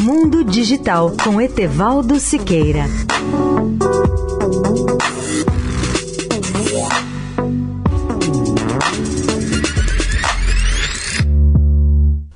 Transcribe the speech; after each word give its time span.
Mundo 0.00 0.44
Digital 0.44 1.12
com 1.24 1.40
Etevaldo 1.40 2.20
Siqueira. 2.20 2.84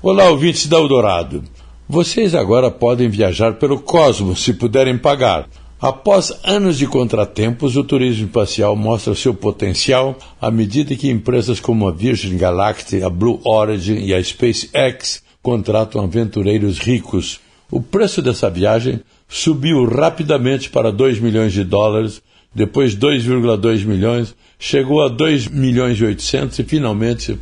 Olá, 0.03 0.29
ouvintes 0.29 0.67
da 0.67 0.77
Eldorado. 0.77 1.45
Vocês 1.89 2.35
agora 2.35 2.69
podem 2.69 3.09
viajar 3.09 3.55
pelo 3.55 3.79
cosmos 3.79 4.43
se 4.43 4.53
puderem 4.53 4.99
pagar. 4.99 5.49
Após 5.81 6.37
anos 6.43 6.77
de 6.77 6.89
contratempos, 6.89 7.77
o 7.77 7.85
turismo 7.85 8.27
espacial 8.27 8.75
mostra 8.75 9.15
seu 9.15 9.33
potencial 9.33 10.17
à 10.41 10.51
medida 10.51 10.97
que 10.97 11.09
empresas 11.09 11.61
como 11.61 11.87
a 11.87 11.93
Virgin 11.93 12.37
Galactic, 12.37 13.05
a 13.05 13.09
Blue 13.09 13.41
Origin 13.45 14.05
e 14.05 14.13
a 14.13 14.23
SpaceX 14.23 15.23
contratam 15.41 16.03
aventureiros 16.03 16.81
ricos. 16.81 17.41
O 17.73 17.81
preço 17.81 18.21
dessa 18.21 18.51
viagem 18.51 19.01
subiu 19.27 19.87
rapidamente 19.87 20.69
para 20.69 20.93
2 20.93 21.19
milhões 21.21 21.55
de 21.55 21.65
dólares, 21.65 22.21
depois 22.55 22.95
2,2 22.95 23.87
milhões, 23.87 24.35
chegou 24.59 25.01
a 25.01 25.09
2 25.09 25.49
milhões 25.49 25.99
e 25.99 26.05
800 26.05 26.59
e 26.59 26.65
finalmente 26.65 27.39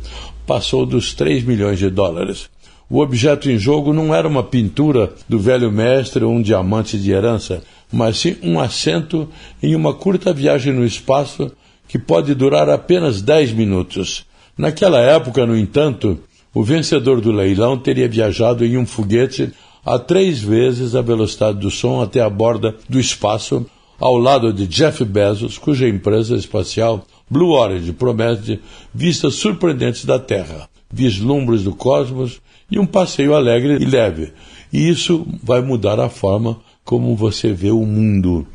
passou 0.47 0.85
dos 0.85 1.13
3 1.13 1.43
milhões 1.43 1.79
de 1.79 1.89
dólares. 1.89 2.49
O 2.89 3.01
objeto 3.01 3.51
em 3.51 3.59
jogo 3.59 3.91
não 3.91 4.15
era 4.15 4.25
uma 4.25 4.41
pintura 4.41 5.13
do 5.27 5.37
velho 5.37 5.69
mestre 5.69 6.23
ou 6.23 6.31
um 6.31 6.41
diamante 6.41 6.97
de 6.97 7.11
herança, 7.11 7.61
mas 7.91 8.17
sim 8.17 8.37
um 8.41 8.57
assento 8.57 9.27
em 9.61 9.75
uma 9.75 9.93
curta 9.93 10.31
viagem 10.31 10.71
no 10.71 10.85
espaço 10.85 11.51
que 11.89 11.99
pode 11.99 12.33
durar 12.33 12.69
apenas 12.69 13.21
10 13.21 13.51
minutos. 13.51 14.25
Naquela 14.57 15.01
época, 15.01 15.45
no 15.45 15.57
entanto, 15.57 16.17
o 16.53 16.63
vencedor 16.63 17.19
do 17.19 17.33
leilão 17.33 17.77
teria 17.77 18.07
viajado 18.07 18.65
em 18.65 18.77
um 18.77 18.85
foguete 18.85 19.51
a 19.85 19.97
três 19.97 20.39
vezes 20.39 20.95
a 20.95 21.01
velocidade 21.01 21.59
do 21.59 21.71
som 21.71 22.01
até 22.01 22.21
a 22.21 22.29
borda 22.29 22.75
do 22.87 22.99
espaço, 22.99 23.65
ao 23.99 24.17
lado 24.17 24.53
de 24.53 24.67
Jeff 24.67 25.03
Bezos, 25.03 25.57
cuja 25.57 25.87
empresa 25.87 26.35
espacial 26.35 27.05
Blue 27.29 27.51
Origin 27.51 27.93
promete 27.93 28.59
vistas 28.93 29.35
surpreendentes 29.35 30.05
da 30.05 30.19
Terra, 30.19 30.69
vislumbres 30.91 31.63
do 31.63 31.73
cosmos 31.73 32.41
e 32.69 32.79
um 32.79 32.85
passeio 32.85 33.33
alegre 33.33 33.77
e 33.81 33.85
leve. 33.85 34.33
E 34.71 34.89
isso 34.89 35.25
vai 35.43 35.61
mudar 35.61 35.99
a 35.99 36.09
forma 36.09 36.59
como 36.83 37.15
você 37.15 37.53
vê 37.53 37.71
o 37.71 37.85
mundo. 37.85 38.45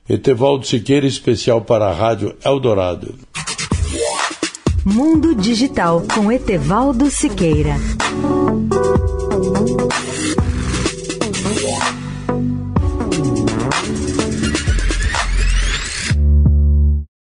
Etevaldo 0.08 0.67
Siqueira, 0.67 1.06
especial 1.06 1.61
para 1.62 1.86
a 1.86 1.92
Rádio 1.92 2.34
Eldorado. 2.45 3.14
Mundo 4.84 5.33
Digital 5.34 6.03
com 6.12 6.30
Etevaldo 6.30 7.08
Siqueira. 7.08 7.77